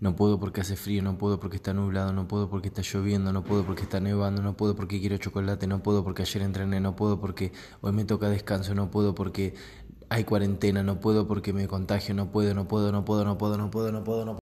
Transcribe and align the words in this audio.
no 0.00 0.14
puedo 0.14 0.38
porque 0.38 0.60
hace 0.60 0.76
frío, 0.76 1.02
no 1.02 1.16
puedo 1.16 1.40
porque 1.40 1.56
está 1.56 1.72
nublado, 1.72 2.12
no 2.12 2.28
puedo 2.28 2.50
porque 2.50 2.68
está 2.68 2.82
lloviendo, 2.82 3.32
no 3.32 3.44
puedo 3.44 3.64
porque 3.64 3.82
está 3.82 3.98
nevando, 4.00 4.42
no 4.42 4.56
puedo 4.56 4.76
porque 4.76 5.00
quiero 5.00 5.16
chocolate, 5.16 5.66
no 5.66 5.82
puedo 5.82 6.04
porque 6.04 6.22
ayer 6.22 6.42
entrené, 6.42 6.80
no 6.80 6.96
puedo 6.96 7.18
porque 7.20 7.52
hoy 7.80 7.92
me 7.92 8.04
toca 8.04 8.28
descanso, 8.28 8.74
no 8.74 8.90
puedo 8.90 9.14
porque 9.14 9.54
hay 10.08 10.24
cuarentena, 10.24 10.82
no 10.82 11.00
puedo 11.00 11.26
porque 11.26 11.52
me 11.52 11.66
contagio, 11.66 12.14
no 12.14 12.30
puedo, 12.30 12.54
no 12.54 12.68
puedo, 12.68 12.92
no 12.92 13.04
puedo, 13.04 13.24
no 13.24 13.38
puedo, 13.38 13.56
no 13.56 13.70
puedo, 13.70 13.92
no 13.92 14.04
puedo, 14.04 14.24
no 14.24 14.38
puedo. 14.38 14.40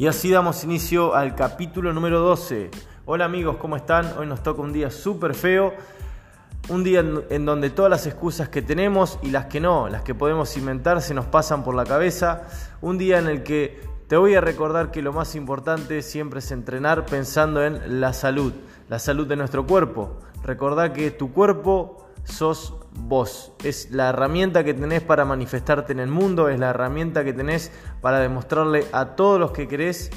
Y 0.00 0.06
así 0.06 0.30
damos 0.30 0.64
inicio 0.64 1.14
al 1.14 1.34
capítulo 1.34 1.92
número 1.92 2.20
12. 2.20 2.70
Hola 3.04 3.26
amigos, 3.26 3.58
¿cómo 3.58 3.76
están? 3.76 4.10
Hoy 4.16 4.26
nos 4.26 4.42
toca 4.42 4.62
un 4.62 4.72
día 4.72 4.90
súper 4.90 5.34
feo. 5.34 5.74
Un 6.70 6.82
día 6.82 7.04
en, 7.28 7.44
donde 7.44 7.68
todas 7.68 7.90
las 7.90 8.06
excusas 8.06 8.48
que 8.48 8.62
tenemos 8.62 9.18
y 9.20 9.30
las 9.30 9.44
que 9.44 9.60
no, 9.60 9.90
las 9.90 10.00
que 10.00 10.14
podemos 10.14 10.56
inventar, 10.56 11.02
se 11.02 11.12
nos 11.12 11.26
pasan 11.26 11.62
por 11.64 11.74
la 11.74 11.84
cabeza. 11.84 12.44
Un 12.80 12.96
día 12.96 13.18
en 13.18 13.26
el 13.26 13.42
que 13.42 13.78
te 14.08 14.16
voy 14.16 14.34
a 14.36 14.40
recordar 14.40 14.90
que 14.90 15.02
lo 15.02 15.12
más 15.12 15.34
importante 15.34 16.00
siempre 16.00 16.38
es 16.38 16.50
entrenar 16.50 17.04
pensando 17.04 17.62
en 17.62 18.00
la 18.00 18.14
salud, 18.14 18.54
la 18.88 18.98
salud 18.98 19.26
de 19.26 19.36
nuestro 19.36 19.66
cuerpo. 19.66 20.16
Recordá 20.42 20.94
que 20.94 21.10
tu 21.10 21.30
cuerpo 21.30 22.08
sos 22.24 22.72
vos. 23.02 23.52
Es 23.64 23.90
la 23.90 24.10
herramienta 24.10 24.64
que 24.64 24.74
tenés 24.74 25.02
para 25.02 25.24
manifestarte 25.24 25.92
en 25.92 26.00
el 26.00 26.08
mundo, 26.08 26.48
es 26.48 26.58
la 26.58 26.70
herramienta 26.70 27.24
que 27.24 27.32
tenés 27.32 27.72
para 28.00 28.20
demostrarle 28.20 28.86
a 28.92 29.16
todos 29.16 29.38
los 29.40 29.52
que 29.52 29.68
querés 29.68 30.10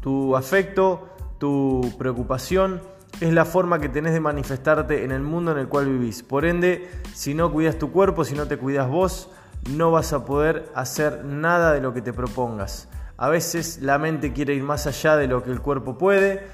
tu 0.00 0.36
afecto, 0.36 1.08
tu 1.38 1.94
preocupación. 1.98 2.80
Es 3.20 3.32
la 3.32 3.44
forma 3.44 3.80
que 3.80 3.88
tenés 3.88 4.12
de 4.12 4.20
manifestarte 4.20 5.04
en 5.04 5.10
el 5.10 5.22
mundo 5.22 5.52
en 5.52 5.58
el 5.58 5.68
cual 5.68 5.86
vivís. 5.86 6.22
Por 6.22 6.44
ende, 6.44 6.88
si 7.12 7.34
no 7.34 7.52
cuidas 7.52 7.78
tu 7.78 7.90
cuerpo, 7.90 8.24
si 8.24 8.34
no 8.34 8.46
te 8.46 8.56
cuidas 8.56 8.88
vos, 8.88 9.30
no 9.68 9.90
vas 9.90 10.12
a 10.12 10.24
poder 10.24 10.70
hacer 10.74 11.24
nada 11.24 11.72
de 11.72 11.80
lo 11.80 11.92
que 11.92 12.02
te 12.02 12.12
propongas. 12.12 12.88
A 13.16 13.28
veces 13.28 13.80
la 13.82 13.98
mente 13.98 14.32
quiere 14.32 14.54
ir 14.54 14.62
más 14.62 14.86
allá 14.86 15.16
de 15.16 15.26
lo 15.26 15.42
que 15.42 15.50
el 15.50 15.60
cuerpo 15.60 15.98
puede 15.98 16.46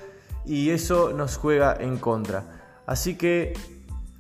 y 0.45 0.71
eso 0.71 1.13
nos 1.13 1.37
juega 1.37 1.77
en 1.79 1.99
contra. 1.99 2.45
Así 2.87 3.17
que 3.17 3.55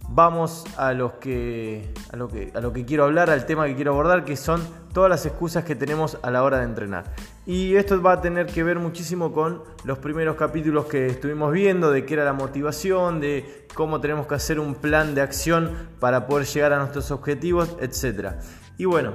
vamos 0.08 0.64
a, 0.76 0.94
que, 1.20 1.92
a, 2.12 2.16
lo 2.16 2.28
que, 2.28 2.52
a 2.54 2.60
lo 2.60 2.72
que 2.72 2.84
quiero 2.84 3.04
hablar, 3.04 3.30
al 3.30 3.46
tema 3.46 3.66
que 3.66 3.74
quiero 3.74 3.92
abordar, 3.92 4.24
que 4.24 4.36
son 4.36 4.62
todas 4.92 5.10
las 5.10 5.26
excusas 5.26 5.64
que 5.64 5.74
tenemos 5.74 6.18
a 6.22 6.30
la 6.30 6.42
hora 6.42 6.58
de 6.58 6.64
entrenar. 6.64 7.12
Y 7.44 7.76
esto 7.76 8.00
va 8.00 8.12
a 8.12 8.20
tener 8.20 8.46
que 8.46 8.62
ver 8.62 8.78
muchísimo 8.78 9.32
con 9.32 9.62
los 9.84 9.98
primeros 9.98 10.36
capítulos 10.36 10.86
que 10.86 11.06
estuvimos 11.06 11.52
viendo, 11.52 11.90
de 11.90 12.04
qué 12.04 12.14
era 12.14 12.24
la 12.24 12.32
motivación, 12.32 13.20
de 13.20 13.66
cómo 13.74 14.00
tenemos 14.00 14.26
que 14.26 14.34
hacer 14.34 14.58
un 14.58 14.74
plan 14.74 15.14
de 15.14 15.20
acción 15.20 15.72
para 16.00 16.26
poder 16.26 16.46
llegar 16.46 16.72
a 16.72 16.78
nuestros 16.78 17.10
objetivos, 17.10 17.76
etc. 17.80 18.34
Y 18.78 18.84
bueno, 18.84 19.12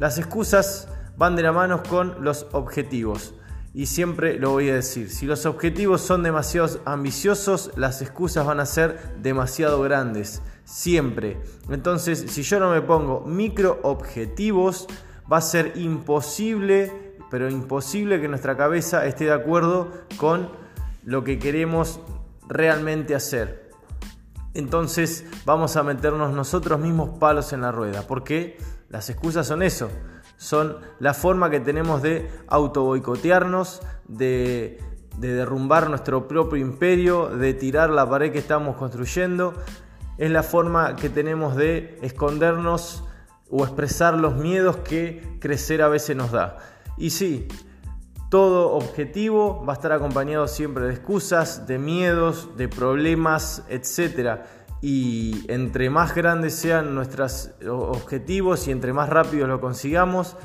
las 0.00 0.18
excusas 0.18 0.88
van 1.16 1.36
de 1.36 1.42
la 1.42 1.52
mano 1.52 1.82
con 1.82 2.24
los 2.24 2.46
objetivos 2.52 3.34
y 3.74 3.86
siempre 3.86 4.38
lo 4.38 4.52
voy 4.52 4.70
a 4.70 4.74
decir, 4.74 5.10
si 5.10 5.26
los 5.26 5.46
objetivos 5.46 6.00
son 6.00 6.22
demasiado 6.22 6.80
ambiciosos, 6.84 7.70
las 7.76 8.00
excusas 8.02 8.46
van 8.46 8.60
a 8.60 8.66
ser 8.66 9.16
demasiado 9.20 9.80
grandes, 9.82 10.42
siempre. 10.64 11.40
Entonces, 11.68 12.24
si 12.28 12.42
yo 12.42 12.60
no 12.60 12.70
me 12.70 12.80
pongo 12.80 13.20
micro 13.20 13.78
objetivos, 13.82 14.86
va 15.30 15.38
a 15.38 15.42
ser 15.42 15.72
imposible, 15.76 17.14
pero 17.30 17.50
imposible 17.50 18.20
que 18.20 18.28
nuestra 18.28 18.56
cabeza 18.56 19.06
esté 19.06 19.24
de 19.26 19.32
acuerdo 19.32 19.92
con 20.16 20.50
lo 21.04 21.24
que 21.24 21.38
queremos 21.38 22.00
realmente 22.48 23.14
hacer. 23.14 23.70
Entonces 24.54 25.24
vamos 25.44 25.76
a 25.76 25.82
meternos 25.82 26.32
nosotros 26.32 26.80
mismos 26.80 27.18
palos 27.18 27.52
en 27.52 27.60
la 27.60 27.70
rueda, 27.70 28.02
porque 28.08 28.58
las 28.88 29.10
excusas 29.10 29.46
son 29.46 29.62
eso 29.62 29.90
son 30.38 30.78
la 31.00 31.14
forma 31.14 31.50
que 31.50 31.60
tenemos 31.60 32.00
de 32.00 32.30
auto 32.46 32.84
boicotearnos, 32.84 33.82
de, 34.06 34.80
de 35.18 35.34
derrumbar 35.34 35.90
nuestro 35.90 36.26
propio 36.28 36.56
imperio, 36.58 37.28
de 37.28 37.52
tirar 37.54 37.90
la 37.90 38.08
pared 38.08 38.32
que 38.32 38.38
estamos 38.38 38.76
construyendo. 38.76 39.52
Es 40.16 40.30
la 40.30 40.44
forma 40.44 40.96
que 40.96 41.10
tenemos 41.10 41.56
de 41.56 41.98
escondernos 42.02 43.04
o 43.50 43.64
expresar 43.64 44.14
los 44.14 44.36
miedos 44.36 44.76
que 44.76 45.36
crecer 45.40 45.82
a 45.82 45.88
veces 45.88 46.16
nos 46.16 46.30
da. 46.30 46.58
Y 46.96 47.10
sí, 47.10 47.48
todo 48.30 48.72
objetivo 48.72 49.64
va 49.66 49.72
a 49.72 49.76
estar 49.76 49.90
acompañado 49.90 50.46
siempre 50.46 50.84
de 50.84 50.92
excusas, 50.92 51.66
de 51.66 51.78
miedos, 51.78 52.56
de 52.56 52.68
problemas, 52.68 53.64
etc 53.68 54.40
y 54.80 55.44
entre 55.48 55.90
más 55.90 56.14
grandes 56.14 56.54
sean 56.54 56.94
nuestros 56.94 57.50
objetivos 57.68 58.68
y 58.68 58.70
entre 58.70 58.92
más 58.92 59.08
rápido 59.08 59.46
lo 59.46 59.60
consigamos, 59.60 60.36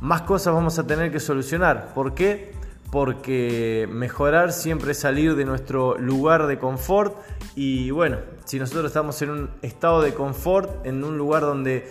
más 0.00 0.22
cosas 0.22 0.54
vamos 0.54 0.78
a 0.78 0.86
tener 0.86 1.10
que 1.10 1.20
solucionar. 1.20 1.92
¿Por 1.94 2.14
qué? 2.14 2.52
Porque 2.90 3.88
mejorar 3.90 4.52
siempre 4.52 4.92
es 4.92 4.98
salir 4.98 5.34
de 5.34 5.44
nuestro 5.44 5.96
lugar 5.98 6.46
de 6.46 6.58
confort 6.58 7.16
y 7.54 7.90
bueno, 7.90 8.18
si 8.44 8.58
nosotros 8.58 8.86
estamos 8.86 9.20
en 9.22 9.30
un 9.30 9.50
estado 9.62 10.02
de 10.02 10.14
confort, 10.14 10.86
en 10.86 11.02
un 11.02 11.16
lugar 11.16 11.42
donde 11.42 11.88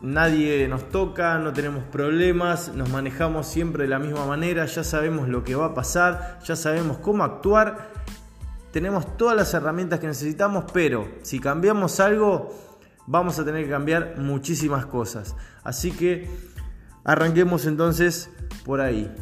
nadie 0.00 0.68
nos 0.68 0.90
toca, 0.90 1.38
no 1.38 1.52
tenemos 1.52 1.82
problemas, 1.84 2.72
nos 2.74 2.90
manejamos 2.90 3.46
siempre 3.46 3.84
de 3.84 3.88
la 3.88 3.98
misma 3.98 4.26
manera, 4.26 4.66
ya 4.66 4.84
sabemos 4.84 5.28
lo 5.28 5.44
que 5.44 5.54
va 5.54 5.66
a 5.66 5.74
pasar, 5.74 6.38
ya 6.44 6.56
sabemos 6.56 6.98
cómo 6.98 7.24
actuar, 7.24 7.90
tenemos 8.74 9.16
todas 9.16 9.36
las 9.36 9.54
herramientas 9.54 10.00
que 10.00 10.08
necesitamos, 10.08 10.64
pero 10.72 11.08
si 11.22 11.38
cambiamos 11.38 12.00
algo, 12.00 12.52
vamos 13.06 13.38
a 13.38 13.44
tener 13.44 13.62
que 13.62 13.70
cambiar 13.70 14.18
muchísimas 14.18 14.84
cosas. 14.84 15.36
Así 15.62 15.92
que 15.92 16.28
arranquemos 17.04 17.66
entonces 17.66 18.30
por 18.64 18.80
ahí. 18.80 19.14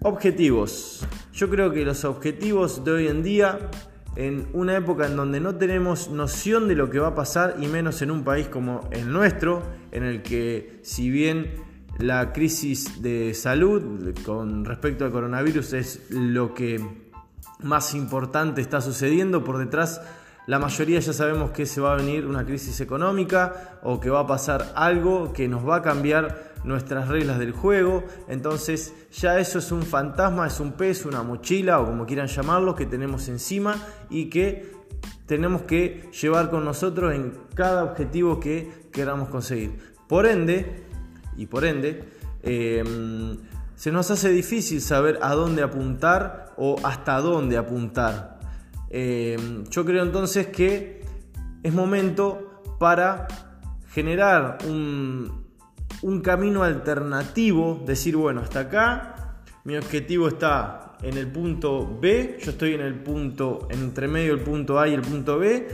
Objetivos. 0.00 1.06
Yo 1.32 1.48
creo 1.50 1.70
que 1.70 1.84
los 1.84 2.04
objetivos 2.04 2.84
de 2.84 2.90
hoy 2.90 3.06
en 3.06 3.22
día, 3.22 3.70
en 4.16 4.48
una 4.52 4.76
época 4.76 5.06
en 5.06 5.14
donde 5.14 5.38
no 5.38 5.54
tenemos 5.54 6.10
noción 6.10 6.66
de 6.66 6.74
lo 6.74 6.90
que 6.90 6.98
va 6.98 7.08
a 7.10 7.14
pasar, 7.14 7.54
y 7.60 7.68
menos 7.68 8.02
en 8.02 8.10
un 8.10 8.24
país 8.24 8.48
como 8.48 8.88
el 8.90 9.12
nuestro, 9.12 9.62
en 9.92 10.02
el 10.02 10.20
que 10.22 10.80
si 10.82 11.10
bien 11.10 11.62
la 12.00 12.32
crisis 12.32 13.00
de 13.02 13.34
salud 13.34 14.12
con 14.24 14.64
respecto 14.64 15.04
al 15.04 15.12
coronavirus 15.12 15.74
es 15.74 16.10
lo 16.10 16.54
que 16.54 17.03
más 17.60 17.94
importante 17.94 18.60
está 18.60 18.80
sucediendo. 18.80 19.44
Por 19.44 19.58
detrás, 19.58 20.00
la 20.46 20.58
mayoría 20.58 21.00
ya 21.00 21.12
sabemos 21.12 21.50
que 21.50 21.66
se 21.66 21.80
va 21.80 21.94
a 21.94 21.96
venir 21.96 22.26
una 22.26 22.44
crisis 22.44 22.80
económica 22.80 23.78
o 23.82 23.98
que 23.98 24.10
va 24.10 24.20
a 24.20 24.26
pasar 24.26 24.72
algo 24.74 25.32
que 25.32 25.48
nos 25.48 25.66
va 25.66 25.76
a 25.76 25.82
cambiar 25.82 26.52
nuestras 26.64 27.08
reglas 27.08 27.38
del 27.38 27.52
juego. 27.52 28.04
Entonces 28.28 28.94
ya 29.12 29.38
eso 29.38 29.58
es 29.58 29.72
un 29.72 29.82
fantasma, 29.82 30.46
es 30.46 30.60
un 30.60 30.72
peso, 30.72 31.08
una 31.08 31.22
mochila 31.22 31.80
o 31.80 31.86
como 31.86 32.04
quieran 32.06 32.26
llamarlo 32.26 32.74
que 32.74 32.86
tenemos 32.86 33.28
encima 33.28 33.76
y 34.10 34.28
que 34.28 34.72
tenemos 35.26 35.62
que 35.62 36.10
llevar 36.20 36.50
con 36.50 36.64
nosotros 36.64 37.14
en 37.14 37.32
cada 37.54 37.84
objetivo 37.84 38.40
que 38.40 38.88
queramos 38.92 39.28
conseguir. 39.28 39.94
Por 40.08 40.26
ende, 40.26 40.84
y 41.36 41.46
por 41.46 41.64
ende, 41.64 42.04
eh, 42.42 42.84
se 43.84 43.92
nos 43.92 44.10
hace 44.10 44.30
difícil 44.30 44.80
saber 44.80 45.18
a 45.20 45.34
dónde 45.34 45.62
apuntar 45.62 46.54
o 46.56 46.76
hasta 46.84 47.20
dónde 47.20 47.58
apuntar. 47.58 48.38
Eh, 48.88 49.36
yo 49.68 49.84
creo 49.84 50.02
entonces 50.02 50.46
que 50.46 51.04
es 51.62 51.74
momento 51.74 52.62
para 52.78 53.28
generar 53.90 54.56
un, 54.66 55.44
un 56.00 56.20
camino 56.22 56.62
alternativo, 56.62 57.82
decir, 57.84 58.16
bueno, 58.16 58.40
hasta 58.40 58.60
acá 58.60 59.42
mi 59.64 59.76
objetivo 59.76 60.28
está 60.28 60.94
en 61.02 61.18
el 61.18 61.30
punto 61.30 61.98
B, 62.00 62.38
yo 62.42 62.52
estoy 62.52 62.72
en 62.72 62.80
el 62.80 62.94
punto, 62.94 63.68
entre 63.68 64.08
medio 64.08 64.34
del 64.34 64.42
punto 64.46 64.80
A 64.80 64.88
y 64.88 64.94
el 64.94 65.02
punto 65.02 65.38
B, 65.38 65.68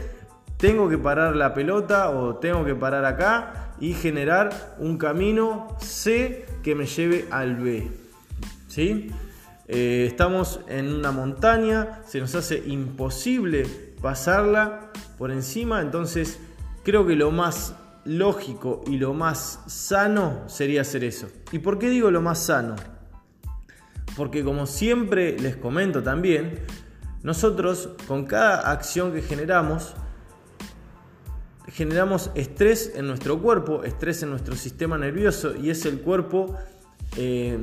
tengo 0.56 0.88
que 0.88 0.98
parar 0.98 1.36
la 1.36 1.54
pelota 1.54 2.10
o 2.10 2.34
tengo 2.38 2.64
que 2.64 2.74
parar 2.74 3.04
acá 3.04 3.76
y 3.78 3.94
generar 3.94 4.74
un 4.80 4.98
camino 4.98 5.76
C 5.78 6.44
que 6.64 6.74
me 6.74 6.86
lleve 6.86 7.28
al 7.30 7.54
B. 7.54 8.00
¿Sí? 8.70 9.11
Eh, 9.67 10.06
estamos 10.06 10.61
en 10.69 10.94
una 10.94 11.11
montaña, 11.11 12.02
se 12.06 12.20
nos 12.20 12.37
hace 12.37 12.62
imposible 12.69 13.67
pasarla 14.00 14.93
por 15.19 15.32
encima, 15.32 15.81
entonces 15.81 16.38
creo 16.84 17.05
que 17.05 17.17
lo 17.17 17.32
más 17.32 17.75
lógico 18.05 18.84
y 18.87 18.96
lo 18.96 19.12
más 19.12 19.61
sano 19.67 20.44
sería 20.46 20.82
hacer 20.82 21.02
eso. 21.02 21.28
¿Y 21.50 21.58
por 21.58 21.81
qué 21.81 21.90
digo 21.90 22.12
lo 22.12 22.22
más 22.22 22.38
sano? 22.38 22.76
Porque 24.17 24.44
como 24.44 24.67
siempre 24.67 25.37
les 25.37 25.56
comento 25.56 26.00
también, 26.00 26.61
nosotros 27.25 27.90
con 28.06 28.25
cada 28.25 28.70
acción 28.70 29.12
que 29.12 29.20
generamos, 29.20 29.94
generamos 31.66 32.31
estrés 32.37 32.93
en 32.94 33.08
nuestro 33.08 33.43
cuerpo, 33.43 33.82
estrés 33.82 34.23
en 34.23 34.31
nuestro 34.31 34.55
sistema 34.55 34.96
nervioso 34.96 35.56
y 35.56 35.70
es 35.70 35.84
el 35.87 36.00
cuerpo 36.02 36.56
eh, 37.16 37.58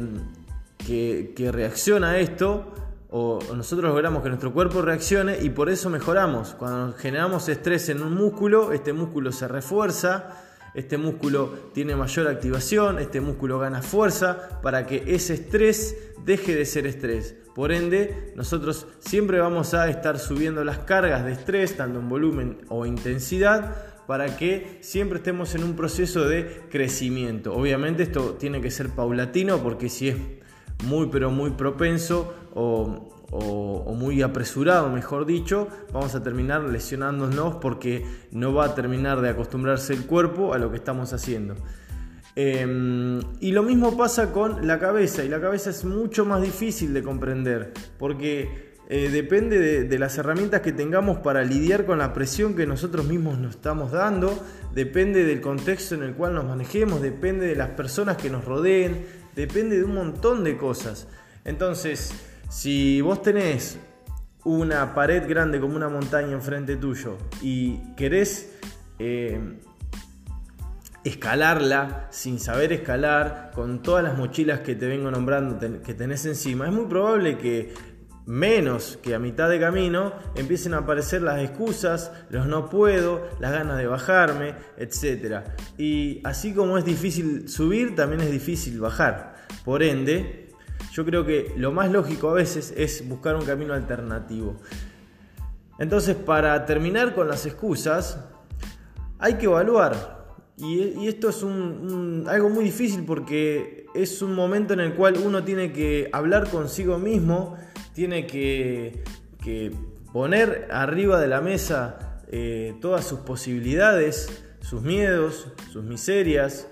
que, 0.77 1.49
reacciona 1.51 2.11
a 2.11 2.19
esto 2.19 2.73
o 3.09 3.39
nosotros 3.55 3.89
logramos 3.89 4.21
que 4.21 4.29
nuestro 4.29 4.51
cuerpo 4.51 4.81
reaccione 4.81 5.37
y 5.41 5.49
por 5.49 5.69
eso 5.69 5.89
mejoramos. 5.89 6.55
Cuando 6.55 6.93
generamos 6.97 7.47
estrés 7.49 7.89
en 7.89 8.01
un 8.01 8.13
músculo, 8.13 8.73
este 8.73 8.93
músculo 8.93 9.31
se 9.31 9.47
refuerza, 9.47 10.43
este 10.73 10.97
músculo 10.97 11.53
tiene 11.73 11.95
mayor 11.95 12.27
activación, 12.27 12.99
este 12.99 13.21
músculo 13.21 13.59
gana 13.59 13.81
fuerza 13.81 14.59
para 14.61 14.85
que 14.85 15.03
ese 15.07 15.35
estrés 15.35 15.95
deje 16.25 16.55
de 16.55 16.65
ser 16.65 16.85
estrés. 16.85 17.35
Por 17.55 17.71
ende, 17.71 18.33
nosotros 18.35 18.85
siempre 18.99 19.39
vamos 19.39 19.73
a 19.73 19.89
estar 19.89 20.19
subiendo 20.19 20.63
las 20.63 20.79
cargas 20.79 21.25
de 21.25 21.31
estrés, 21.31 21.75
tanto 21.75 21.99
en 21.99 22.09
volumen 22.09 22.59
o 22.69 22.85
intensidad, 22.85 23.75
para 24.05 24.37
que 24.37 24.77
siempre 24.81 25.17
estemos 25.17 25.55
en 25.55 25.63
un 25.63 25.75
proceso 25.75 26.27
de 26.27 26.61
crecimiento. 26.69 27.55
Obviamente 27.55 28.03
esto 28.03 28.35
tiene 28.39 28.61
que 28.61 28.69
ser 28.69 28.89
paulatino 28.89 29.57
porque 29.63 29.89
si 29.89 30.09
es 30.09 30.15
muy 30.85 31.07
pero 31.07 31.31
muy 31.31 31.51
propenso 31.51 32.33
o, 32.53 33.13
muy 33.97 34.21
apresurado, 34.21 34.89
mejor 34.89 35.25
dicho, 35.25 35.67
vamos 35.91 36.15
a 36.15 36.23
terminar 36.23 36.63
lesionándonos 36.63 37.55
porque 37.55 38.05
no 38.31 38.53
va 38.53 38.65
a 38.65 38.75
terminar 38.75 39.19
de 39.19 39.29
acostumbrarse 39.29 39.93
el 39.93 40.05
cuerpo 40.05 40.53
a 40.53 40.57
lo 40.57 40.71
que 40.71 40.77
estamos 40.77 41.11
haciendo. 41.11 41.55
Em, 42.35 43.19
y 43.41 43.51
lo 43.51 43.63
mismo 43.63 43.97
pasa 43.97 44.31
con 44.31 44.65
la 44.65 44.79
cabeza, 44.79 45.25
y 45.25 45.29
la 45.29 45.41
cabeza 45.41 45.71
es 45.71 45.83
mucho 45.83 46.23
más 46.23 46.41
difícil 46.41 46.93
de 46.93 47.03
comprender, 47.03 47.73
porque 47.97 48.75
eh, 48.89 49.09
depende 49.09 49.59
de, 49.59 49.83
de, 49.83 49.99
las 49.99 50.17
herramientas 50.17 50.61
que 50.61 50.71
tengamos 50.71 51.17
para 51.17 51.43
lidiar 51.43 51.85
con 51.85 51.97
la 51.97 52.13
presión 52.13 52.55
que 52.55 52.65
nosotros 52.65 53.05
mismos 53.05 53.37
nos 53.39 53.55
estamos 53.55 53.91
dando, 53.91 54.31
depende 54.73 55.25
del 55.25 55.41
contexto 55.41 55.95
en 55.95 56.03
el 56.03 56.13
cual 56.13 56.35
nos 56.35 56.45
manejemos, 56.45 57.01
depende 57.01 57.47
de 57.47 57.55
las 57.55 57.71
personas 57.71 58.15
que 58.15 58.29
nos 58.29 58.45
rodeen, 58.45 59.05
depende 59.37 59.77
de 59.77 59.83
un 59.83 59.93
montón 59.93 60.43
de 60.43 60.57
cosas. 60.57 61.07
Entonces, 61.45 62.11
si 62.49 63.01
vos 63.01 63.21
tenés 63.21 63.77
una 64.43 64.95
pared 64.95 65.29
grande 65.29 65.59
como 65.59 65.75
una 65.75 65.89
montaña 65.89 66.31
enfrente 66.31 66.75
tuyo 66.75 67.17
y 67.41 67.77
querés 67.95 68.57
eh, 68.97 69.59
escalarla 71.03 72.07
sin 72.09 72.39
saber 72.39 72.73
escalar, 72.73 73.51
con 73.53 73.83
todas 73.83 74.03
las 74.03 74.17
mochilas 74.17 74.61
que 74.61 74.73
te 74.75 74.87
vengo 74.87 75.11
nombrando 75.11 75.59
que 75.83 75.93
tenés 75.93 76.25
encima, 76.25 76.65
es 76.65 76.73
muy 76.73 76.87
probable 76.87 77.37
que 77.37 77.73
menos 78.27 78.99
que 79.01 79.15
a 79.15 79.19
mitad 79.19 79.49
de 79.49 79.59
camino 79.59 80.13
empiecen 80.35 80.73
a 80.73 80.79
aparecer 80.79 81.21
las 81.21 81.41
excusas, 81.41 82.11
los 82.29 82.45
no 82.45 82.69
puedo, 82.69 83.27
las 83.39 83.53
ganas 83.53 83.77
de 83.77 83.87
bajarme, 83.87 84.53
etc. 84.77 85.45
Y 85.77 86.21
así 86.25 86.53
como 86.53 86.77
es 86.77 86.85
difícil 86.85 87.49
subir, 87.49 87.95
también 87.95 88.21
es 88.21 88.29
difícil 88.29 88.79
bajar. 88.79 89.47
Por 89.63 89.81
ende, 89.81 90.49
yo 90.91 91.05
creo 91.05 91.25
que 91.25 91.53
lo 91.55 91.71
más 91.71 91.89
lógico 91.89 92.29
a 92.29 92.33
veces 92.33 92.73
es 92.75 93.07
buscar 93.07 93.35
un 93.35 93.45
camino 93.45 93.73
alternativo. 93.73 94.57
Entonces, 95.79 96.15
para 96.15 96.65
terminar 96.65 97.15
con 97.15 97.29
las 97.29 97.45
excusas, 97.45 98.19
hay 99.19 99.35
que 99.35 99.45
evaluar. 99.45 100.17
Y, 100.57 101.07
esto 101.07 101.29
es 101.29 101.43
algo 101.43 102.49
muy 102.49 102.65
difícil 102.65 103.05
porque 103.05 103.85
es 103.93 104.21
un 104.21 104.33
momento 104.33 104.73
en 104.73 104.79
el 104.79 104.95
cual 104.95 105.15
uno 105.23 105.43
tiene 105.43 105.71
que 105.71 106.09
hablar 106.11 106.49
consigo 106.49 106.97
mismo 106.97 107.55
tiene 107.97 108.27
que, 108.27 109.01
poner 110.13 110.67
arriba 110.69 111.19
de 111.19 111.27
la 111.27 111.41
mesa 111.41 112.21
eh, 112.31 112.75
todas 112.79 113.03
sus 113.03 113.21
posibilidades, 113.21 114.43
sus 114.59 114.83
miedos, 114.83 115.47
sus 115.71 115.83
miserias 115.83 116.67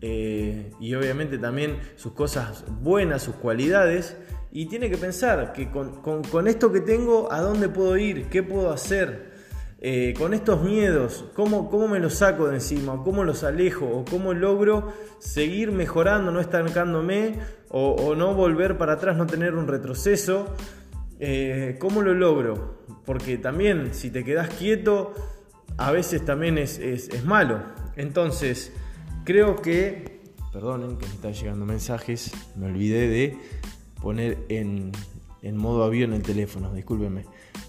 eh, 0.00 0.72
y 0.80 0.94
obviamente 0.94 1.36
también 1.36 1.78
sus 1.96 2.12
cosas 2.12 2.64
buenas, 2.80 3.22
sus 3.22 3.34
cualidades. 3.34 4.16
Y 4.52 4.66
tiene 4.66 4.88
que 4.88 4.96
pensar 4.96 5.52
que 5.52 5.70
con, 5.70 6.48
esto 6.48 6.72
que 6.72 6.80
tengo, 6.80 7.30
¿a 7.30 7.42
dónde 7.42 7.68
puedo 7.68 7.98
ir? 7.98 8.30
¿Qué 8.30 8.42
puedo 8.42 8.72
hacer? 8.72 9.29
Eh, 9.82 10.12
con 10.18 10.34
estos 10.34 10.62
miedos, 10.62 11.24
¿cómo, 11.32 11.70
¿cómo, 11.70 11.88
me 11.88 12.00
los 12.00 12.12
saco 12.14 12.48
de 12.48 12.56
encima? 12.56 13.02
¿Cómo 13.02 13.24
los 13.24 13.44
alejo? 13.44 13.86
¿O 13.86 14.04
cómo 14.04 14.34
logro 14.34 14.92
seguir 15.20 15.72
mejorando, 15.72 16.30
no 16.30 16.38
estancándome? 16.38 17.38
O, 17.70 18.14
no 18.14 18.34
volver 18.34 18.76
para 18.76 18.94
atrás, 18.94 19.16
no 19.16 19.26
tener 19.26 19.54
un 19.54 19.68
retroceso. 19.68 20.54
Eh, 21.18 21.76
¿Cómo 21.78 22.02
lo 22.02 22.12
logro? 22.12 22.84
Porque 23.06 23.38
también 23.38 23.94
si 23.94 24.10
te 24.10 24.22
quedas 24.22 24.50
quieto, 24.50 25.14
a 25.78 25.90
veces 25.92 26.26
también 26.26 26.58
es, 26.58 27.24
malo. 27.24 27.62
Entonces, 27.96 28.72
creo 29.24 29.62
que, 29.62 30.20
perdonen 30.52 30.98
que 30.98 31.06
me 31.06 31.14
están 31.14 31.32
llegando 31.32 31.64
mensajes, 31.64 32.32
me 32.54 32.66
olvidé 32.66 33.08
de 33.08 33.38
poner 34.02 34.36
en, 34.50 34.92
modo 35.56 35.84
avión 35.84 36.12
el 36.12 36.22
teléfono, 36.22 36.72
discúlpenme. 36.72 37.24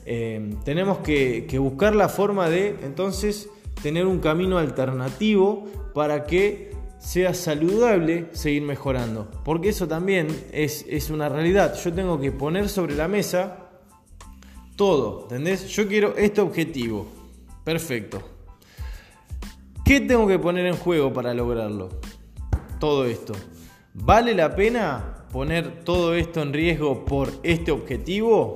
Eh, 0.06 0.56
tenemos 0.66 1.00
que 1.00 1.58
buscar 1.60 1.96
la 1.96 2.10
forma 2.10 2.50
de, 2.50 2.76
entonces, 2.84 3.50
tener 3.82 4.06
un 4.06 4.20
camino 4.20 4.58
alternativo 4.58 5.66
para 5.94 6.26
que 6.26 6.72
sea 7.02 7.34
saludable 7.34 8.28
seguir 8.32 8.62
mejorando. 8.62 9.30
Porque 9.44 9.70
eso 9.70 9.88
también 9.88 10.28
es, 10.52 11.10
una 11.10 11.28
realidad. 11.30 11.76
Yo 11.76 11.92
tengo 11.92 12.20
que 12.20 12.32
poner 12.32 12.70
sobre 12.70 12.96
la 12.96 13.08
mesa 13.08 13.70
todo, 14.76 15.24
¿entendés? 15.24 15.68
Yo 15.70 15.88
quiero 15.88 16.16
este 16.16 16.42
objetivo. 16.42 17.08
Perfecto. 17.64 18.22
¿Qué 19.84 20.00
tengo 20.02 20.28
que 20.28 20.40
poner 20.40 20.66
en 20.68 20.76
juego 20.76 21.12
para 21.12 21.34
lograrlo? 21.34 21.90
Todo 22.80 23.06
esto. 23.06 23.34
¿Vale 23.94 24.34
la 24.34 24.56
pena 24.56 25.11
poner 25.32 25.84
todo 25.84 26.16
esto 26.16 26.42
en 26.42 26.54
riesgo 26.54 27.06
por 27.06 27.32
este 27.44 27.72
objetivo? 27.72 28.54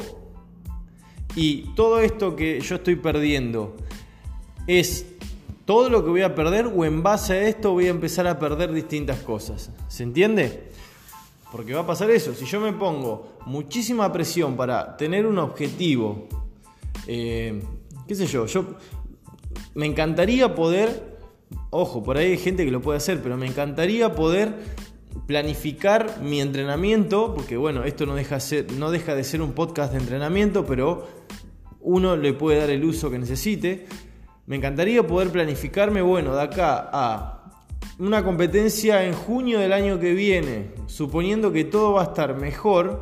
Y 1.36 1.74
todo 1.76 2.00
esto 2.00 2.36
que 2.36 2.60
yo 2.62 2.76
estoy 2.76 2.96
perdiendo 2.96 3.76
es 4.68 5.06
todo 5.66 5.90
lo 5.90 6.04
que 6.04 6.10
voy 6.12 6.22
a 6.22 6.36
perder 6.36 6.68
o 6.68 6.86
en 6.86 7.04
base 7.04 7.34
a 7.34 7.48
esto 7.48 7.72
voy 7.74 7.88
a 7.88 7.90
empezar 7.90 8.28
a 8.28 8.40
perder 8.40 8.72
distintas 8.72 9.20
cosas. 9.20 9.72
¿Se 9.88 10.04
entiende? 10.04 10.70
Porque 11.52 11.74
va 11.74 11.82
a 11.82 11.88
pasar 11.88 12.12
eso. 12.12 12.34
Si 12.34 12.46
yo 12.46 12.60
me 12.60 12.74
pongo 12.74 13.30
muchísima 13.46 14.12
presión 14.12 14.56
para 14.56 14.96
tener 14.96 15.26
un 15.26 15.40
objetivo, 15.40 16.28
eh, 17.08 17.62
qué 18.08 18.16
sé 18.16 18.28
yo, 18.28 18.46
yo 18.46 18.76
me 19.74 19.86
encantaría 19.86 20.54
poder, 20.56 21.18
ojo, 21.70 22.04
por 22.04 22.18
ahí 22.18 22.32
hay 22.32 22.38
gente 22.38 22.64
que 22.64 22.72
lo 22.72 22.82
puede 22.82 22.98
hacer, 22.98 23.22
pero 23.22 23.36
me 23.36 23.48
encantaría 23.48 24.14
poder 24.16 24.76
planificar 25.28 26.22
mi 26.22 26.42
entrenamiento, 26.42 27.34
porque 27.34 27.58
bueno, 27.58 27.84
esto 27.84 28.06
no 28.06 28.16
deja, 28.16 28.40
ser, 28.40 28.72
no 28.74 28.92
deja 28.92 29.16
de 29.16 29.24
ser 29.24 29.42
un 29.42 29.54
podcast 29.54 29.92
de 29.94 30.00
entrenamiento, 30.00 30.66
pero 30.66 31.08
uno 31.82 32.16
le 32.16 32.34
puede 32.34 32.60
dar 32.60 32.70
el 32.70 32.84
uso 32.84 33.10
que 33.10 33.20
necesite. 33.20 33.88
Me 34.46 34.56
encantaría 34.56 35.06
poder 35.06 35.30
planificarme, 35.30 36.02
bueno, 36.02 36.36
de 36.36 36.42
acá 36.42 36.90
a 36.92 37.36
una 37.98 38.24
competencia 38.24 39.06
en 39.06 39.14
junio 39.14 39.60
del 39.60 39.74
año 39.74 40.00
que 40.00 40.14
viene, 40.14 40.72
suponiendo 40.88 41.52
que 41.52 41.64
todo 41.64 41.94
va 41.94 42.02
a 42.02 42.06
estar 42.06 42.36
mejor, 42.36 43.02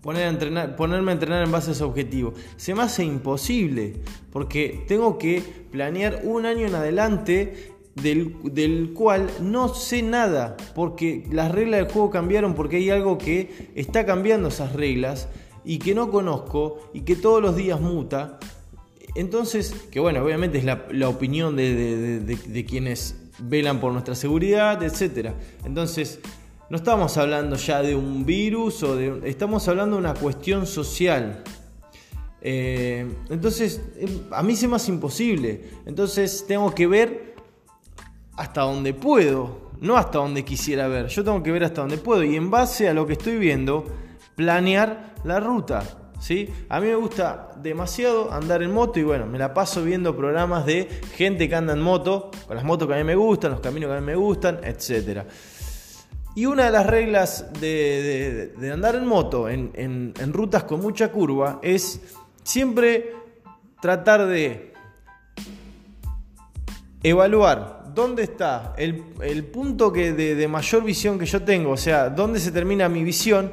poner 0.00 0.28
entrenar, 0.28 0.76
ponerme 0.76 1.12
a 1.12 1.14
entrenar 1.14 1.44
en 1.44 1.52
base 1.52 1.70
a 1.70 1.72
ese 1.72 1.84
objetivo. 1.84 2.32
Se 2.56 2.74
me 2.74 2.82
hace 2.82 3.04
imposible, 3.04 4.00
porque 4.32 4.84
tengo 4.88 5.18
que 5.18 5.42
planear 5.70 6.22
un 6.24 6.46
año 6.46 6.66
en 6.66 6.74
adelante 6.74 7.75
del, 8.02 8.36
del, 8.44 8.92
cual 8.92 9.30
no 9.40 9.68
sé 9.68 10.02
nada, 10.02 10.56
porque 10.74 11.24
las 11.30 11.50
reglas 11.50 11.80
del 11.80 11.90
juego 11.90 12.10
cambiaron, 12.10 12.54
porque 12.54 12.76
hay 12.76 12.90
algo 12.90 13.18
que 13.18 13.70
está 13.74 14.04
cambiando 14.04 14.48
esas 14.48 14.72
reglas 14.72 15.28
y 15.64 15.78
que 15.78 15.94
no 15.94 16.10
conozco 16.10 16.90
y 16.94 17.00
que 17.00 17.16
todos 17.16 17.42
los 17.42 17.56
días 17.56 17.80
muta. 17.80 18.38
Entonces, 19.16 19.74
que 19.90 19.98
bueno, 19.98 20.22
obviamente 20.22 20.58
es 20.58 20.64
la, 20.64 21.08
opinión 21.08 21.56
de, 21.56 22.64
quienes 22.68 23.16
velan 23.38 23.80
por 23.80 23.92
nuestra 23.92 24.14
seguridad, 24.14 24.82
etc. 24.82 25.30
Entonces, 25.64 26.20
no 26.68 26.76
estamos 26.76 27.16
hablando 27.16 27.56
ya 27.56 27.82
de 27.82 27.94
un 27.94 28.26
virus 28.26 28.82
o 28.82 28.94
de... 28.94 29.22
Estamos 29.24 29.66
hablando 29.68 29.96
de 29.96 30.00
una 30.00 30.14
cuestión 30.14 30.66
social. 30.66 31.42
Eh, 32.42 33.06
entonces, 33.30 33.80
em, 33.98 34.10
a 34.30 34.42
mí 34.42 34.54
se 34.54 34.68
me 34.68 34.76
hace 34.76 34.92
imposible. 34.92 35.64
Entonces, 35.86 36.44
tengo 36.46 36.74
que 36.74 36.86
ver 36.86 37.35
hasta 38.36 38.62
donde 38.62 38.94
puedo, 38.94 39.70
no 39.80 39.96
hasta 39.96 40.18
donde 40.18 40.44
quisiera 40.44 40.88
ver. 40.88 41.08
Yo 41.08 41.24
tengo 41.24 41.42
que 41.42 41.52
ver 41.52 41.64
hasta 41.64 41.80
donde 41.80 41.98
puedo 41.98 42.22
y 42.22 42.36
en 42.36 42.50
base 42.50 42.88
a 42.88 42.94
lo 42.94 43.06
que 43.06 43.14
estoy 43.14 43.38
viendo, 43.38 43.84
planear 44.34 45.14
la 45.24 45.40
ruta. 45.40 45.82
¿sí? 46.20 46.48
A 46.68 46.80
mí 46.80 46.86
me 46.86 46.94
gusta 46.94 47.50
demasiado 47.56 48.32
andar 48.32 48.62
en 48.62 48.72
moto 48.72 48.98
y 48.98 49.02
bueno, 49.02 49.26
me 49.26 49.38
la 49.38 49.54
paso 49.54 49.82
viendo 49.82 50.16
programas 50.16 50.66
de 50.66 50.88
gente 51.14 51.48
que 51.48 51.54
anda 51.54 51.72
en 51.72 51.80
moto, 51.80 52.30
con 52.46 52.56
las 52.56 52.64
motos 52.64 52.88
que 52.88 52.94
a 52.94 52.98
mí 52.98 53.04
me 53.04 53.16
gustan, 53.16 53.52
los 53.52 53.60
caminos 53.60 53.90
que 53.90 53.96
a 53.96 54.00
mí 54.00 54.06
me 54.06 54.16
gustan, 54.16 54.60
etc. 54.62 55.22
Y 56.34 56.44
una 56.44 56.66
de 56.66 56.70
las 56.70 56.86
reglas 56.86 57.46
de, 57.60 58.52
andar 58.72 58.94
en 58.94 59.06
moto 59.06 59.48
en, 59.48 60.12
rutas 60.32 60.64
con 60.64 60.80
mucha 60.80 61.10
curva 61.10 61.60
es 61.62 62.14
siempre 62.42 63.14
tratar 63.80 64.26
de 64.26 64.74
evaluar 67.02 67.75
dónde 67.96 68.24
está 68.24 68.74
el, 68.76 69.44
punto 69.46 69.90
que 69.90 70.12
de, 70.12 70.46
mayor 70.46 70.84
visión 70.84 71.18
que 71.18 71.24
yo 71.24 71.42
tengo, 71.42 71.70
o 71.70 71.76
sea, 71.78 72.10
dónde 72.10 72.38
se 72.38 72.52
termina 72.52 72.88
mi 72.88 73.02
visión, 73.02 73.50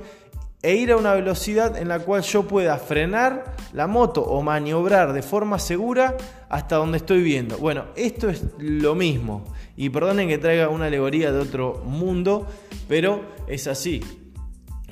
e 0.61 0.75
ir 0.75 0.91
a 0.91 0.97
una 0.97 1.13
velocidad 1.13 1.77
en 1.77 1.87
la 1.87 1.99
cual 1.99 2.21
yo 2.21 2.47
pueda 2.47 2.77
frenar 2.77 3.55
la 3.73 3.87
moto 3.87 4.21
o 4.21 4.41
maniobrar 4.41 5.11
de 5.11 5.21
forma 5.21 5.59
segura 5.59 6.15
hasta 6.49 6.75
donde 6.75 6.97
estoy 6.97 7.21
viendo. 7.21 7.57
Bueno, 7.57 7.85
esto 7.95 8.29
es 8.29 8.45
lo 8.59 8.95
mismo. 8.95 9.43
Y 9.75 9.89
perdonen 9.89 10.29
que 10.29 10.37
traiga 10.37 10.69
una 10.69 10.85
alegoría 10.85 11.33
de 11.33 11.39
otro 11.39 11.81
mundo, 11.85 12.47
pero 12.87 13.23
es 13.47 13.67
así. 13.67 14.01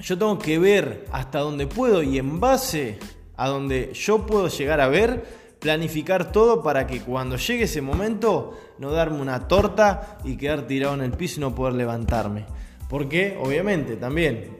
Yo 0.02 0.18
tengo 0.18 0.40
que 0.40 0.60
ver 0.60 1.06
hasta 1.12 1.40
donde 1.40 1.68
puedo 1.68 2.04
y 2.04 2.18
en 2.18 2.42
base 2.42 3.00
a 3.38 3.48
donde 3.48 3.94
yo 3.94 4.26
puedo 4.26 4.50
llegar 4.50 4.82
a 4.82 4.90
ver, 4.90 5.41
planificar 5.62 6.32
todo 6.32 6.64
para 6.64 6.88
que 6.88 7.02
cuando 7.02 7.38
llegue 7.38 7.66
ese 7.66 7.82
momento 7.82 8.58
no 8.80 8.92
darme 8.92 9.22
una 9.22 9.48
torta 9.48 10.18
y 10.24 10.36
quedar 10.36 10.66
tirado 10.66 10.96
en 10.96 11.02
el 11.02 11.12
piso 11.12 11.40
y 11.40 11.42
no 11.42 11.54
poder 11.54 11.76
levantarme. 11.76 12.48
Porque 12.90 13.38
obviamente 13.40 13.96
también, 13.96 14.58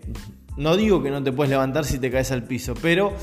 no 0.58 0.78
digo 0.78 1.02
que 1.02 1.10
no 1.10 1.24
te 1.24 1.32
puedes 1.32 1.50
levantar 1.50 1.86
si 1.86 1.98
te 1.98 2.12
caes 2.12 2.32
al 2.32 2.44
piso, 2.44 2.76
pero 2.80 3.14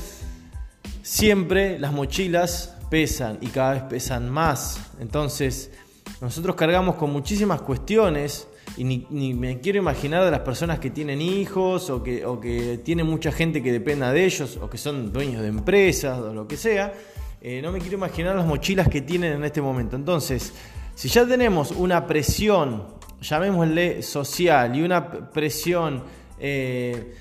siempre 1.01 1.79
las 1.79 1.93
mochilas 1.93 2.75
pesan 2.89 3.37
y 3.39 3.47
cada 3.47 3.73
vez 3.75 3.83
pesan 3.83 4.29
más. 4.29 4.91
Entonces 4.99 5.71
nosotros 6.19 6.57
cargamos 6.57 6.95
con 6.95 7.13
muchísimas 7.13 7.61
cuestiones 7.61 8.45
y 8.75 8.83
ni, 8.83 9.33
me 9.33 9.61
quiero 9.61 9.79
imaginar 9.79 10.25
de 10.25 10.31
las 10.31 10.41
personas 10.41 10.79
que 10.79 10.89
tienen 10.89 11.21
hijos 11.21 11.89
o 11.89 12.03
que, 12.03 12.25
o 12.25 12.41
que 12.41 12.77
tienen 12.83 13.05
mucha 13.05 13.31
gente 13.31 13.63
que 13.63 13.71
dependa 13.71 14.11
de 14.11 14.25
ellos 14.25 14.59
o 14.61 14.69
que 14.69 14.77
son 14.77 15.13
dueños 15.13 15.41
de 15.41 15.47
empresas 15.47 16.19
o 16.19 16.33
lo 16.33 16.45
que 16.45 16.57
sea 16.57 16.93
eh, 17.41 17.61
no 17.61 17.71
me 17.71 17.79
quiero 17.79 17.97
imaginar 17.97 18.35
las 18.35 18.45
mochilas 18.45 18.87
que 18.87 19.01
tienen 19.01 19.33
en 19.33 19.43
este 19.43 19.61
momento. 19.61 19.95
Entonces, 19.95 20.53
si 20.95 21.07
ya 21.07 21.25
tenemos 21.25 21.71
una 21.71 22.05
presión, 22.05 22.87
llamémosle 23.21 24.03
social, 24.03 24.75
y 24.75 24.81
una 24.81 25.31
presión 25.31 26.03
eh, 26.39 27.15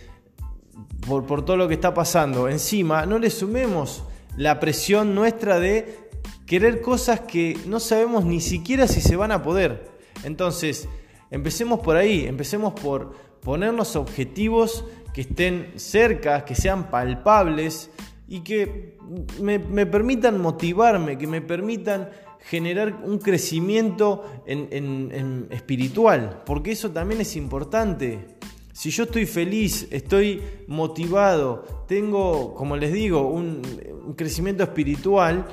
por, 1.06 1.24
por 1.24 1.44
todo 1.44 1.56
lo 1.56 1.68
que 1.68 1.74
está 1.74 1.94
pasando 1.94 2.48
encima, 2.48 3.06
no 3.06 3.18
le 3.18 3.30
sumemos 3.30 4.02
la 4.36 4.58
presión 4.60 5.14
nuestra 5.14 5.60
de 5.60 6.08
querer 6.46 6.80
cosas 6.80 7.20
que 7.20 7.58
no 7.66 7.78
sabemos 7.78 8.24
ni 8.24 8.40
siquiera 8.40 8.88
si 8.88 9.00
se 9.00 9.16
van 9.16 9.32
a 9.32 9.42
poder. 9.42 9.88
Entonces, 10.24 10.88
empecemos 11.30 11.80
por 11.80 11.96
ahí, 11.96 12.26
empecemos 12.26 12.72
por 12.72 13.14
ponernos 13.40 13.96
objetivos 13.96 14.84
que 15.12 15.20
estén 15.22 15.72
cerca, 15.76 16.44
que 16.44 16.54
sean 16.54 16.90
palpables, 16.90 17.90
y 18.28 18.40
que 18.40 18.98
me, 19.40 19.58
permitan 19.86 20.40
motivarme, 20.40 21.16
que 21.16 21.26
me 21.26 21.40
permitan 21.40 22.10
generar 22.40 23.00
un 23.04 23.18
crecimiento 23.18 24.42
en, 24.46 25.48
espiritual, 25.50 26.42
porque 26.44 26.72
eso 26.72 26.90
también 26.90 27.20
es 27.20 27.36
importante. 27.36 28.36
Si 28.72 28.90
yo 28.90 29.04
estoy 29.04 29.26
feliz, 29.26 29.88
estoy 29.90 30.42
motivado, 30.68 31.64
tengo, 31.88 32.54
como 32.54 32.76
les 32.76 32.92
digo, 32.92 33.28
un 33.28 34.14
crecimiento 34.16 34.62
espiritual, 34.62 35.46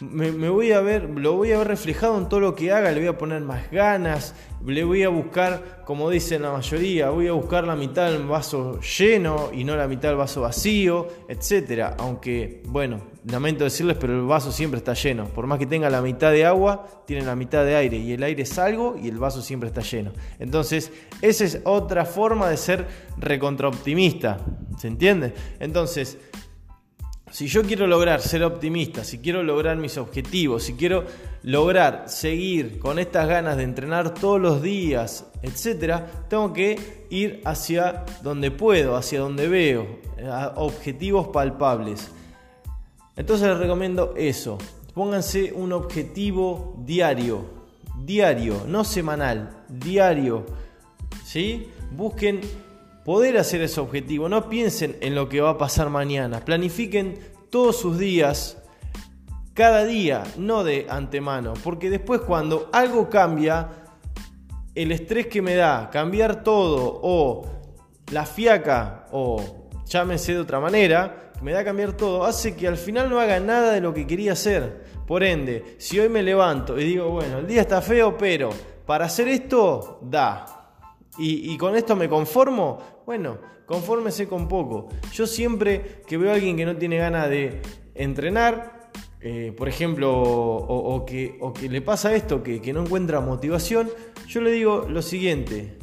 me, 0.00 0.48
voy 0.48 0.72
a 0.72 0.80
ver, 0.80 1.10
lo 1.10 1.34
voy 1.34 1.52
a 1.52 1.58
ver 1.58 1.68
reflejado 1.68 2.18
en 2.18 2.28
todo 2.28 2.40
lo 2.40 2.54
que 2.54 2.70
haga, 2.70 2.92
le 2.92 3.00
voy 3.00 3.08
a 3.08 3.18
poner 3.18 3.42
más 3.42 3.68
ganas, 3.70 4.34
le 4.64 4.84
voy 4.84 5.02
a 5.02 5.08
buscar, 5.08 5.82
como 5.84 6.08
dicen 6.08 6.42
la 6.42 6.52
mayoría, 6.52 7.10
voy 7.10 7.26
a 7.26 7.32
buscar 7.32 7.64
la 7.64 7.74
mitad 7.74 8.10
del 8.10 8.24
vaso 8.24 8.80
lleno 8.80 9.50
y 9.52 9.64
no 9.64 9.74
la 9.76 9.88
mitad 9.88 10.10
del 10.10 10.18
vaso 10.18 10.42
vacío, 10.42 11.08
etcétera. 11.28 11.96
Aunque, 11.98 12.62
bueno, 12.68 13.00
lamento 13.24 13.64
decirles, 13.64 13.96
pero 13.98 14.14
el 14.14 14.26
vaso 14.26 14.52
siempre 14.52 14.78
está 14.78 14.94
lleno. 14.94 15.24
Por 15.26 15.48
más 15.48 15.58
que 15.58 15.66
tenga 15.66 15.90
la 15.90 16.00
mitad 16.00 16.30
de 16.30 16.46
agua, 16.46 16.86
tiene 17.04 17.24
la 17.24 17.34
mitad 17.34 17.64
de 17.64 17.74
aire 17.74 17.96
y 17.96 18.12
el 18.12 18.22
aire 18.22 18.42
es 18.42 18.58
algo 18.58 18.96
y 18.96 19.08
el 19.08 19.18
vaso 19.18 19.42
siempre 19.42 19.68
está 19.68 19.80
lleno. 19.80 20.12
Entonces, 20.38 20.92
esa 21.22 21.44
es 21.44 21.60
otra 21.64 22.04
forma 22.04 22.48
de 22.48 22.56
ser 22.56 22.86
recontraoptimista, 23.16 24.38
¿se 24.78 24.86
entiende? 24.86 25.34
Entonces, 25.58 26.18
si 27.30 27.46
yo 27.46 27.62
quiero 27.62 27.86
lograr 27.86 28.20
ser 28.20 28.42
optimista, 28.42 29.04
si 29.04 29.18
quiero 29.18 29.42
lograr 29.42 29.76
mis 29.76 29.98
objetivos, 29.98 30.62
si 30.64 30.74
quiero 30.74 31.04
lograr 31.42 32.04
seguir 32.08 32.78
con 32.78 32.98
estas 32.98 33.28
ganas 33.28 33.56
de 33.56 33.64
entrenar 33.64 34.14
todos 34.14 34.40
los 34.40 34.62
días, 34.62 35.26
etcétera, 35.42 36.06
tengo 36.28 36.52
que 36.52 37.06
ir 37.10 37.42
hacia 37.44 38.04
donde 38.22 38.50
puedo, 38.50 38.96
hacia 38.96 39.20
donde 39.20 39.48
veo, 39.48 39.98
objetivos 40.56 41.28
palpables. 41.28 42.10
Entonces 43.16 43.48
les 43.48 43.58
recomiendo 43.58 44.14
eso. 44.16 44.58
Pónganse 44.94 45.52
un 45.52 45.72
objetivo 45.72 46.76
diario, 46.84 47.44
diario, 48.04 48.62
no 48.66 48.84
semanal, 48.84 49.64
diario. 49.68 50.46
¿Sí? 51.24 51.68
Busquen 51.90 52.40
poder 53.08 53.38
hacer 53.38 53.62
ese 53.62 53.80
objetivo. 53.80 54.28
No 54.28 54.50
piensen 54.50 54.98
en 55.00 55.14
lo 55.14 55.30
que 55.30 55.40
va 55.40 55.48
a 55.48 55.56
pasar 55.56 55.88
mañana. 55.88 56.44
Planifiquen 56.44 57.18
todos 57.48 57.80
sus 57.80 57.96
días, 57.96 58.58
cada 59.54 59.86
día, 59.86 60.24
no 60.36 60.62
de 60.62 60.86
antemano. 60.90 61.54
Porque 61.64 61.88
después 61.88 62.20
cuando 62.20 62.68
algo 62.70 63.08
cambia, 63.08 63.70
el 64.74 64.92
estrés 64.92 65.26
que 65.26 65.40
me 65.40 65.54
da 65.54 65.88
cambiar 65.88 66.44
todo 66.44 67.00
o 67.02 67.46
la 68.12 68.26
fiaca 68.26 69.06
o 69.10 69.70
llámese 69.86 70.34
de 70.34 70.40
otra 70.40 70.60
manera, 70.60 71.32
me 71.40 71.52
da 71.52 71.64
cambiar 71.64 71.94
todo, 71.94 72.26
hace 72.26 72.56
que 72.56 72.68
al 72.68 72.76
final 72.76 73.08
no 73.08 73.20
haga 73.20 73.40
nada 73.40 73.72
de 73.72 73.80
lo 73.80 73.94
que 73.94 74.06
quería 74.06 74.32
hacer. 74.32 74.84
Por 75.06 75.24
ende, 75.24 75.76
si 75.78 75.98
hoy 75.98 76.10
me 76.10 76.22
levanto 76.22 76.78
y 76.78 76.84
digo, 76.84 77.08
bueno, 77.08 77.38
el 77.38 77.46
día 77.46 77.62
está 77.62 77.80
feo, 77.80 78.18
pero 78.18 78.50
para 78.84 79.06
hacer 79.06 79.28
esto, 79.28 79.98
da. 80.02 80.57
Y, 81.18 81.56
con 81.56 81.74
esto 81.74 81.96
me 81.96 82.08
conformo, 82.08 82.78
bueno, 83.04 83.38
confórmese 83.66 84.28
con 84.28 84.46
poco. 84.46 84.88
Yo 85.12 85.26
siempre 85.26 86.02
que 86.06 86.16
veo 86.16 86.30
a 86.30 86.34
alguien 86.34 86.56
que 86.56 86.64
no 86.64 86.76
tiene 86.76 86.96
ganas 86.96 87.28
de 87.28 87.60
entrenar, 87.94 88.90
eh, 89.20 89.52
por 89.56 89.68
ejemplo, 89.68 90.12
o, 90.12 91.04
que, 91.04 91.40
le 91.68 91.82
pasa 91.82 92.14
esto, 92.14 92.42
que, 92.44 92.72
no 92.72 92.82
encuentra 92.82 93.20
motivación, 93.20 93.90
yo 94.28 94.40
le 94.40 94.52
digo 94.52 94.86
lo 94.88 95.02
siguiente. 95.02 95.78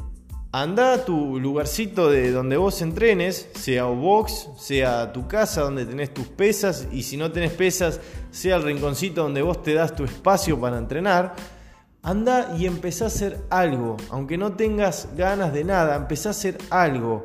Anda 0.53 0.93
a 0.93 1.03
tu 1.03 1.37
lugarcito 1.37 2.09
de 2.09 2.31
donde 2.31 2.55
vos 2.55 2.81
entrenes, 2.81 3.49
sea 3.55 3.83
box, 3.83 4.47
sea 4.57 5.11
tu 5.11 5.27
casa 5.27 5.63
donde 5.63 5.85
tenés 5.85 6.13
tus 6.13 6.27
pesas, 6.27 6.87
y 6.93 7.03
si 7.03 7.17
no 7.17 7.33
tenés 7.33 7.51
pesas, 7.51 7.99
sea 8.31 8.55
el 8.55 8.63
rinconcito 8.63 9.23
donde 9.23 9.41
vos 9.41 9.61
te 9.61 9.73
das 9.73 9.93
tu 9.93 10.05
espacio 10.05 10.57
para 10.57 10.77
entrenar 10.77 11.35
Anda 12.05 12.55
y 12.55 12.67
empezá 12.67 13.05
a 13.05 13.07
hacer 13.07 13.39
algo, 13.49 13.97
aunque 14.11 14.37
no 14.37 14.53
tengas 14.53 15.09
ganas 15.17 15.51
de 15.51 15.63
nada, 15.63 15.95
empezá 15.95 16.29
a 16.29 16.31
hacer 16.33 16.59
algo, 16.69 17.23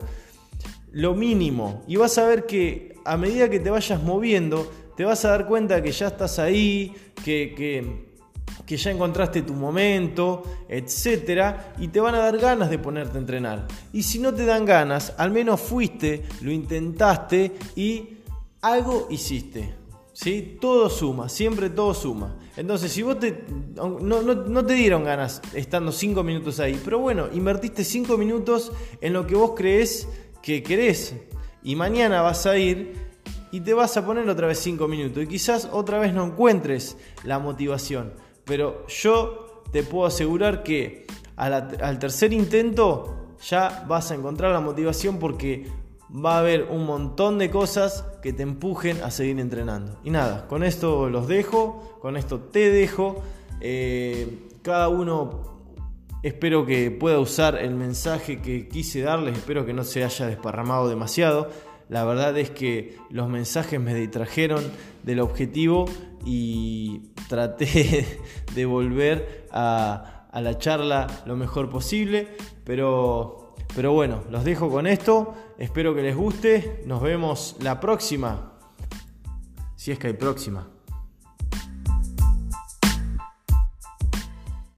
lo 0.91 1.15
mínimo, 1.15 1.85
y 1.87 1.97
vas 1.97 2.17
a 2.17 2.27
ver 2.27 2.47
que 2.47 2.95
a 3.05 3.19
medida 3.19 3.51
que 3.51 3.61
te 3.61 3.69
vayas 3.69 4.03
moviendo, 4.03 4.73
te 4.97 5.05
vas 5.05 5.23
a 5.27 5.33
dar 5.33 5.47
cuenta 5.47 5.83
que 5.83 5.93
ya 5.93 6.07
estás 6.07 6.39
ahí, 6.39 6.95
que, 7.23 7.55
que, 7.55 8.75
ya 8.75 8.91
encontraste 8.91 9.43
tu 9.43 9.53
momento, 9.53 10.45
etc. 10.67 11.57
Y 11.79 11.89
te 11.89 12.01
van 12.01 12.15
a 12.15 12.21
dar 12.21 12.39
ganas 12.39 12.71
de 12.71 12.79
ponerte 12.79 13.19
a 13.19 13.21
entrenar. 13.21 13.67
Y 13.93 14.03
si 14.03 14.19
no 14.19 14.33
te 14.33 14.47
dan 14.47 14.65
ganas, 14.65 15.13
al 15.19 15.31
menos 15.31 15.61
fuiste, 15.61 16.23
lo 16.41 16.51
intentaste 16.51 17.53
y 17.77 18.21
algo 18.63 19.09
hiciste. 19.11 19.80
¿Sí? 20.23 20.59
Todo 20.61 20.91
suma, 20.91 21.31
siempre 21.31 21.71
todo 21.71 21.95
suma. 21.95 22.37
Entonces, 22.55 22.93
si 22.93 23.01
vos 23.01 23.19
te, 23.19 23.43
no, 23.75 24.67
te 24.67 24.75
dieron 24.75 25.03
ganas 25.03 25.41
estando 25.55 25.93
5 25.93 26.23
minutos 26.23 26.61
ahí, 26.61 26.79
pero 26.85 26.99
bueno, 26.99 27.29
invertiste 27.33 27.85
5 27.85 28.19
minutos 28.19 28.71
en 29.01 29.15
lo 29.15 29.27
que 29.27 29.35
vos 29.35 29.53
crees 29.57 30.07
que 30.43 30.63
querés. 30.63 31.15
Y 31.63 31.75
mañana 31.75 32.21
vas 32.21 32.45
a 32.45 32.59
ir 32.59 32.97
y 33.51 33.61
te 33.61 33.73
vas 33.73 33.97
a 33.97 34.05
poner 34.05 34.29
otra 34.29 34.47
vez 34.47 34.59
5 34.59 34.87
minutos. 34.89 35.23
Y 35.23 35.27
quizás 35.27 35.71
otra 35.73 35.99
vez 35.99 36.13
no 36.13 36.27
encuentres 36.27 36.99
la 37.25 37.39
motivación. 37.39 38.13
Pero 38.45 38.87
yo 38.89 39.63
te 39.73 39.83
puedo 39.85 40.05
asegurar 40.05 40.63
que 40.63 41.07
al 41.37 41.99
tercer 41.99 42.35
intento 42.35 43.37
ya 43.49 43.87
vas 43.89 44.11
a 44.11 44.17
encontrar 44.17 44.53
la 44.53 44.61
motivación 44.61 45.19
porque 45.19 45.67
va 46.13 46.37
a 46.37 46.39
haber 46.41 46.65
un 46.65 46.87
montón 46.87 47.39
de 47.39 47.51
cosas 47.51 48.05
que 48.23 48.33
te 48.33 48.43
empujen 48.43 49.03
a 49.03 49.11
seguir 49.11 49.39
entrenando. 49.39 49.99
Y 50.03 50.11
nada, 50.11 50.47
con 50.49 50.65
esto 50.65 51.09
los 51.09 51.29
dejo, 51.29 51.99
con 52.01 52.17
esto 52.17 52.41
te 52.41 52.71
dejo. 52.71 53.23
Eh, 53.61 54.49
cada 54.63 54.89
uno 54.89 55.61
espero 56.23 56.67
que 56.67 56.91
pueda 56.91 57.19
usar 57.19 57.57
el 57.57 57.75
mensaje 57.75 58.43
que 58.43 58.69
quise 58.69 59.03
darles, 59.03 59.39
espero 59.39 59.65
que 59.65 59.73
no 59.73 59.85
se 59.85 60.05
haya 60.05 60.27
desparramado 60.27 60.89
demasiado. 60.89 61.49
La 61.89 62.05
verdad 62.05 62.37
es 62.39 62.51
que 62.51 62.97
los 63.11 63.29
mensajes 63.29 63.81
me 63.81 63.95
distrajeron 63.95 64.65
del 65.03 65.21
objetivo 65.21 65.87
y 66.25 67.13
traté 67.29 68.07
de 68.55 68.67
volver 68.67 69.47
a, 69.51 70.27
a 70.31 70.41
la 70.41 70.59
charla 70.59 71.07
lo 71.25 71.37
mejor 71.37 71.71
posible, 71.71 72.29
pero 72.65 73.40
pero 73.75 73.93
bueno, 73.93 74.25
los 74.31 74.45
dejo 74.45 74.71
con 74.71 74.87
esto. 74.87 75.35
Espero 75.59 75.95
que 75.95 76.03
les 76.03 76.17
guste. 76.17 76.83
Nos 76.87 77.03
vemos 77.03 77.57
la 77.61 77.81
próxima. 77.81 78.59
Si 79.77 79.93
es 79.93 79.99
que 79.99 80.09
hay 80.09 80.13
próxima. 80.15 80.70